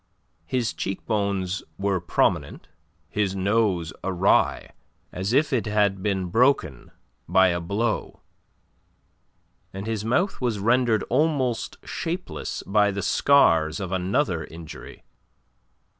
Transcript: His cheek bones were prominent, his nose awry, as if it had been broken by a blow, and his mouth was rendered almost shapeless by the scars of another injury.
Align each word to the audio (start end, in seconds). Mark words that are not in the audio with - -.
His 0.47 0.73
cheek 0.73 1.05
bones 1.05 1.61
were 1.77 1.99
prominent, 2.01 2.67
his 3.07 3.35
nose 3.35 3.93
awry, 4.03 4.71
as 5.11 5.31
if 5.31 5.53
it 5.53 5.67
had 5.67 6.01
been 6.01 6.29
broken 6.29 6.89
by 7.29 7.49
a 7.49 7.59
blow, 7.59 8.21
and 9.71 9.85
his 9.85 10.03
mouth 10.03 10.41
was 10.41 10.57
rendered 10.57 11.03
almost 11.09 11.77
shapeless 11.85 12.63
by 12.65 12.89
the 12.89 13.03
scars 13.03 13.79
of 13.79 13.91
another 13.91 14.43
injury. 14.43 15.03